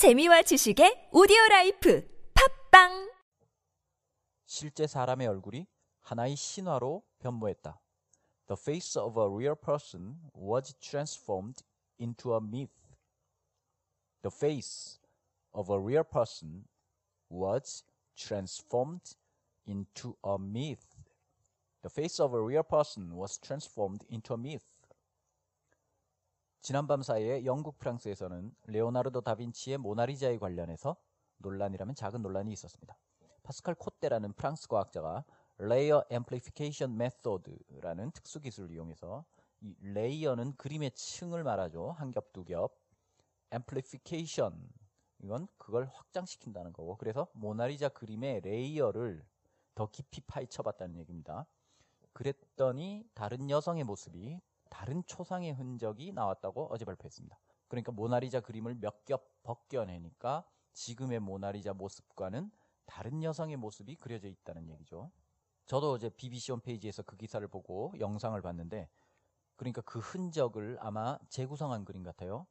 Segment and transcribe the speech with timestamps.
[0.00, 3.12] 재미와 지식의 오디오 라이프 팝빵
[4.46, 5.66] 실제 사람의 얼굴이
[6.00, 7.78] 하나의 신화로 변모했다.
[8.46, 11.62] The face of a real person was transformed
[11.98, 12.72] into a myth.
[14.22, 14.98] The face
[15.52, 16.64] of a real person
[17.28, 17.84] was
[18.16, 19.18] transformed
[19.66, 20.96] into a myth.
[21.82, 24.79] The face of a real person was transformed into a myth.
[26.62, 30.94] 지난밤 사이에 영국 프랑스에서는 레오나르도 다빈치의 모나리자에 관련해서
[31.38, 32.98] 논란이라면 작은 논란이 있었습니다.
[33.42, 35.24] 파스칼 코테라는 프랑스 과학자가
[35.56, 39.24] layer amplification method라는 특수 기술을 이용해서
[39.62, 41.92] 이 layer는 그림의 층을 말하죠.
[41.92, 42.78] 한 겹, 두 겹.
[43.50, 44.70] amplification
[45.22, 49.24] 이건 그걸 확장시킨다는 거고 그래서 모나리자 그림의 layer를
[49.74, 51.46] 더 깊이 파헤쳐 봤다는 얘기입니다.
[52.12, 57.38] 그랬더니 다른 여성의 모습이 다른 초상의 흔적이 나왔다고 어제 발표했습니다.
[57.68, 62.50] 그러니까 모나리자 그림을 몇 겹 벗겨내니까 지금의 모나리자 모습과는
[62.86, 65.12] 다른 여성의 모습이 그려져 있다는 얘기죠.
[65.66, 68.88] 저도 어제 BBC 홈페이지에서 그 기사를 보고 영상을 봤는데
[69.56, 72.46] 그러니까 그 흔적을 아마 재구성한 그림 같아요.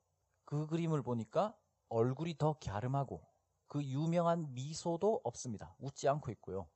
[0.46, 1.58] 그 그림을 보니까
[1.90, 3.28] 얼굴이 더 갸름하고
[3.68, 5.76] 그 유명한 미소도 없습니다.
[5.80, 6.70] 웃지 않고 있고요.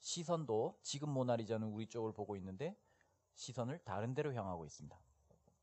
[0.00, 2.76] 시선도 지금 모나리자는 우리 쪽을 보고 있는데
[3.36, 4.98] 시선을 다른 데로 향하고 있습니다.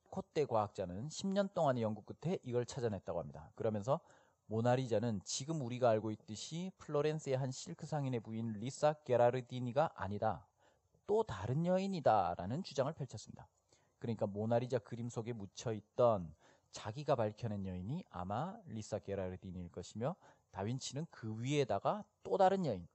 [0.10, 3.52] 콧대 과학자는 10년 동안의 연구 끝에 이걸 찾아냈다고 합니다.
[3.56, 4.00] 그러면서
[4.46, 10.48] 모나리자는 지금 우리가 알고 있듯이 플로렌스의 한 실크 상인의 부인 리사 게라르디니가 아니다.
[11.08, 12.36] 또 다른 여인이다.
[12.38, 13.48] 라는 주장을 펼쳤습니다.
[13.98, 16.34] 그러니까 모나리자 그림 속에 묻혀있던
[16.72, 20.16] 자기가 밝혀낸 여인이 아마 리사 게라르디니일 것이며
[20.52, 22.88] 다윈치는 그 위에다가 또 다른 여인,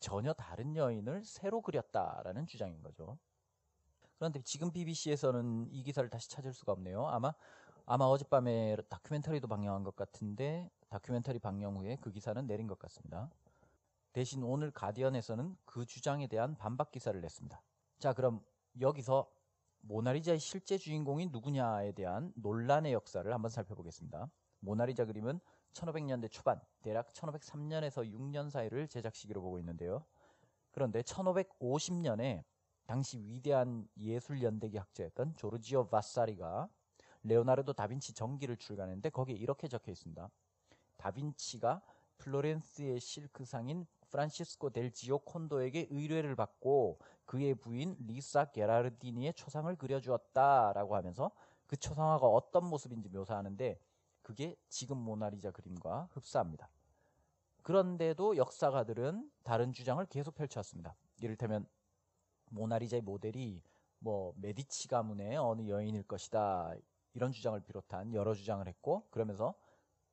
[0.00, 3.18] 전혀 다른 여인을 새로 그렸다라는 주장인 거죠.
[4.16, 7.06] 그런데 지금 BBC에서는 이 기사를 다시 찾을 수가 없네요.
[7.08, 7.32] 아마
[7.84, 13.30] 아마 어젯밤에 다큐멘터리도 방영한 것 같은데 다큐멘터리 방영 후에 그 기사는 내린 것 같습니다.
[14.12, 17.62] 대신 오늘 가디언에서는 그 주장에 대한 반박 기사를 냈습니다.
[17.98, 18.44] 자, 그럼
[18.80, 19.28] 여기서
[19.80, 24.30] 모나리자의 실제 주인공이 누구냐에 대한 논란의 역사를 한번 살펴보겠습니다.
[24.60, 25.40] 모나리자 그림은
[25.72, 30.04] 1500년대 초반, 대략 1503년에서 6년 사이를 제작 시기로 보고 있는데요.
[30.70, 32.44] 그런데 1550년에
[32.92, 36.68] 당시 위대한 예술 연대기 학자였던 조르지오 바사리가
[37.22, 40.28] 레오나르도 다빈치 전기를 출간했는데 거기에 이렇게 적혀 있습니다.
[40.98, 41.80] 다빈치가
[42.18, 51.30] 플로렌스의 실크상인 프란시스코 델 지오콘도에게 의뢰를 받고 그의 부인 리사 게라르디니의 초상을 그려주었다라고 하면서
[51.66, 53.80] 그 초상화가 어떤 모습인지 묘사하는데
[54.20, 56.68] 그게 지금 모나리자 그림과 흡사합니다.
[57.62, 60.94] 그런데도 역사가들은 다른 주장을 계속 펼쳐왔습니다.
[61.22, 61.66] 이를테면
[62.52, 63.62] 모나리자의 모델이
[63.98, 66.74] 뭐 메디치 가문의 어느 여인일 것이다
[67.14, 69.54] 이런 주장을 비롯한 여러 주장을 했고 그러면서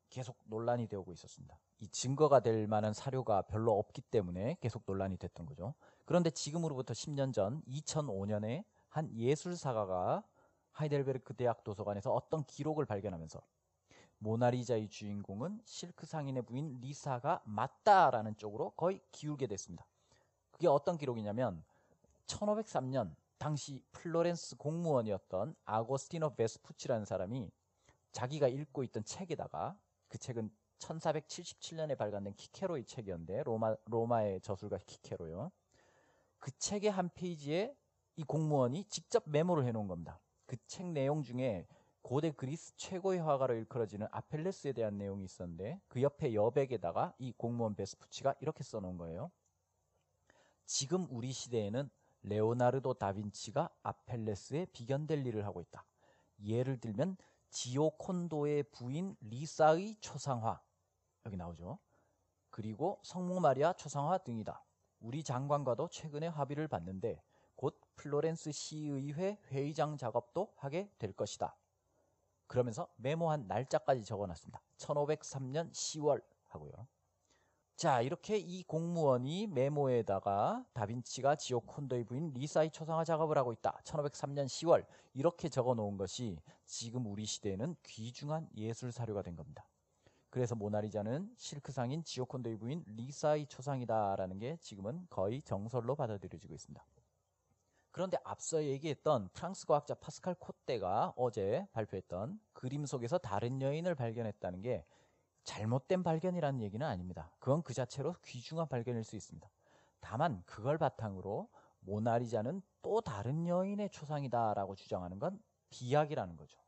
[0.09, 1.57] 계속 논란이 되고 있었습니다.
[1.79, 5.75] 이 증거가 될 만한 사료가 별로 없기 때문에 계속 논란이 됐던 거죠.
[6.05, 10.23] 그런데 지금으로부터 10년 전 2005년에 한 예술사가가
[10.71, 13.41] 하이델베르크 대학 도서관에서 어떤 기록을 발견하면서
[14.17, 19.85] 모나리자의 주인공은 실크 상인의 부인 리사가 맞다라는 쪽으로 거의 기울게 됐습니다.
[20.51, 21.63] 그게 어떤 기록이냐면
[22.29, 27.51] 1503년 당시 플로렌스 공무원이었던 아고스티노 베스푸치라는 사람이
[28.11, 35.51] 자기가 읽고 있던 책에다가 그 책은 1477년에 발간된 키케로의 책이었는데 로마 로마의 저술가 키케로요.
[36.39, 37.75] 그 책의 한 페이지에
[38.15, 40.19] 이 공무원이 직접 메모를 해놓은 겁니다.
[40.45, 41.67] 그 책 내용 중에
[42.01, 48.33] 고대 그리스 최고의 화가로 일컬어지는 아펠레스에 대한 내용이 있었는데 그 옆에 여백에다가 이 공무원 베스푸치가
[48.39, 49.31] 이렇게 써놓은 거예요.
[50.65, 51.89] 지금 우리 시대에는
[52.23, 55.85] 레오나르도 다빈치가 아펠레스의 비견될 일을 하고 있다.
[56.43, 57.17] 예를 들면
[57.49, 60.61] 지오콘도의 부인 리사의 초상화
[61.25, 61.79] 여기 나오죠.
[62.49, 64.63] 그리고 성모 마리아 초상화 등이다.
[64.99, 67.21] 우리 장관과도 최근에 합의를 봤는데
[67.55, 71.55] 곧 플로렌스 시의회 회의장 작업도 하게 될 것이다.
[72.47, 74.61] 그러면서 메모한 날짜까지 적어놨습니다.
[74.77, 76.87] 1503년 10월 하고요.
[77.79, 83.79] 자, 이렇게 이 공무원이 메모에다가 다빈치가 지오콘도의 부인 리사의 초상화 작업을 하고 있다.
[83.85, 89.65] 1503년 10월 이렇게 적어 놓은 것이 지금 우리 시대에는 귀중한 예술 사료가 된 겁니다.
[90.29, 96.85] 그래서 모나리자는 실크상인 지오콘도의 부인 리사의 초상이다라는 게 지금은 거의 정설로 받아들여지고 있습니다.
[97.91, 104.83] 그런데 앞서 얘기했던 프랑스 과학자 파스칼 콧대가 어제 발표했던 그림 속에서 다른 여인을 발견했다는 게
[105.43, 107.31] 잘못된 발견이라는 얘기는 아닙니다.
[107.39, 109.49] 그건 그 자체로 귀중한 발견일 수 있습니다.
[109.99, 111.49] 다만 그걸 바탕으로
[111.81, 116.59] 모나리자는 또 다른 여인의 초상이다라고 주장하는 건 비약이라는 거죠.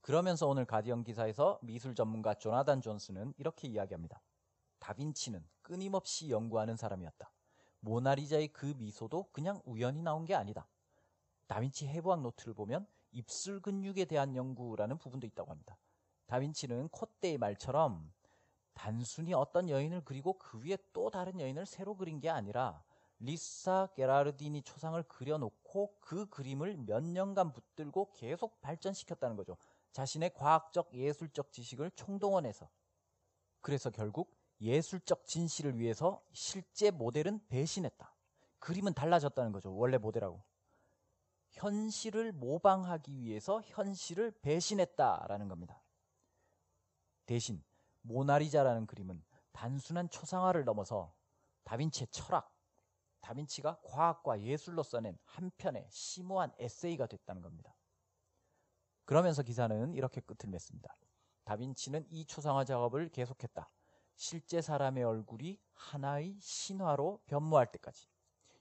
[0.00, 4.20] 그러면서 오늘 가디언 기사에서 미술 전문가 조나단 존스는 이렇게 이야기합니다.
[4.80, 7.30] 다빈치는 끊임없이 연구하는 사람이었다.
[7.80, 10.66] 모나리자의 그 미소도 그냥 우연히 나온 게 아니다.
[11.46, 15.76] 다빈치 해부학 노트를 보면 입술 근육에 대한 연구라는 부분도 있다고 합니다.
[16.32, 18.10] 다빈치는 콧대의 말처럼
[18.72, 22.82] 단순히 어떤 여인을 그리고 그 위에 또 다른 여인을 새로 그린 게 아니라
[23.18, 29.58] 리사 게라르디니 초상을 그려놓고 그 그림을 몇 년간 붙들고 계속 발전시켰다는 거죠.
[29.92, 32.66] 자신의 과학적 예술적 지식을 총동원해서
[33.60, 38.10] 그래서 결국 예술적 진실을 위해서 실제 모델은 배신했다.
[38.58, 39.76] 그림은 달라졌다는 거죠.
[39.76, 40.42] 원래 모델하고.
[41.50, 45.81] 현실을 모방하기 위해서 현실을 배신했다라는 겁니다.
[47.26, 47.62] 대신
[48.02, 49.22] 모나리자라는 그림은
[49.52, 51.14] 단순한 초상화를 넘어서
[51.64, 52.52] 다빈치의 철학,
[53.20, 57.74] 다빈치가 과학과 예술로 써낸 한 편의 심오한 에세이가 됐다는 겁니다.
[59.04, 60.96] 그러면서 기사는 이렇게 끝을 맺습니다.
[61.44, 63.68] 다빈치는 이 초상화 작업을 계속했다.
[64.14, 68.08] 실제 사람의 얼굴이 하나의 신화로 변모할 때까지.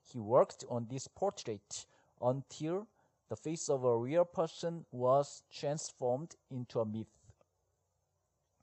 [0.03, 1.87] He worked on this portrait
[2.21, 2.85] until
[3.29, 7.20] the face of a real person was transformed into a myth.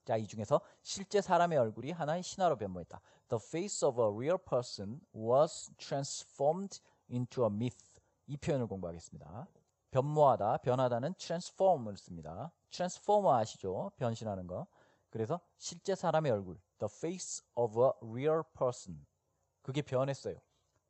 [0.09, 2.99] 자, 이 중에서 실제 사람의 얼굴이 하나의 신화로 변모했다.
[3.29, 8.01] The face of a real person was transformed into a myth.
[8.27, 9.47] 이 표현을 공부하겠습니다.
[9.91, 12.51] 변모하다, 변하다는 transform을 씁니다.
[12.71, 13.93] transformer 아시죠?
[13.99, 14.67] 변신하는 거.
[15.11, 19.05] 그래서 실제 사람의 얼굴, the face of a real person.
[19.61, 20.41] 그게 변했어요.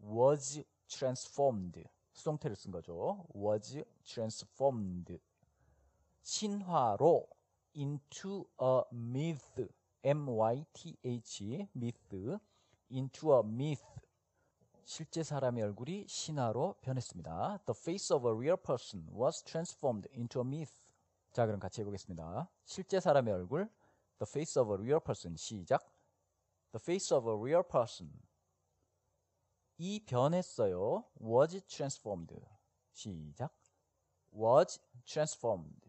[0.00, 1.82] was transformed.
[2.12, 3.26] 수동태를 쓴 거죠.
[3.35, 5.19] was transformed.
[6.23, 7.26] 신화로
[7.75, 9.69] into a myth.
[10.05, 12.41] M-Y-T-H, myth.
[12.91, 13.85] into a myth.
[14.85, 17.59] 실제 사람의 얼굴이 신화로 변했습니다.
[17.67, 20.73] The face of a real person was transformed into a myth.
[21.32, 22.49] 자, 그럼 같이 해보겠습니다.
[22.65, 23.69] 실제 사람의 얼굴,
[24.19, 25.37] the face of a real person.
[25.37, 25.82] 시작.
[26.73, 28.11] The face of a real person.
[29.76, 31.05] 이 변했어요.
[31.21, 32.35] was transformed.
[32.94, 33.53] 시작.
[34.32, 35.81] was transformed.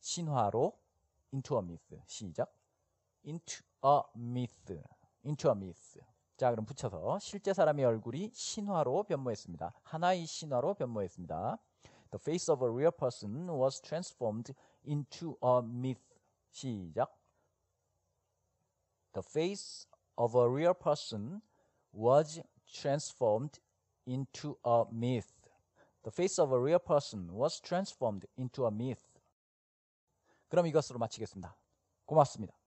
[0.00, 0.78] 신화로
[1.32, 1.92] into a myth.
[2.06, 2.52] 시작.
[3.24, 4.72] into a myth.
[5.24, 5.98] into a myth.
[6.36, 9.72] 자, 그럼 붙여서 실제 사람의 얼굴이 신화로 변모했습니다.
[9.82, 11.58] 하나의 신화로 변모했습니다.
[12.10, 14.54] The face of a real person was transformed
[14.86, 16.20] into a myth.
[16.50, 17.10] 시작.
[19.12, 21.40] The face of a real person
[21.92, 23.60] was transformed
[24.06, 25.32] into a myth.
[26.02, 29.15] The face of a real person was transformed into a myth.
[30.48, 31.56] 그럼 이것으로 마치겠습니다.
[32.04, 32.56] 고맙습니다.